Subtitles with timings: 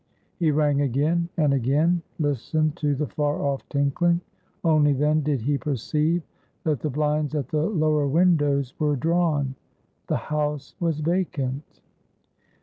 [0.39, 4.21] He rang again, and again listened to the far off tinkling.
[4.63, 6.23] Only then did he perceive
[6.63, 9.53] that the blinds at the lower windows were drawn.
[10.07, 11.81] The house was vacant.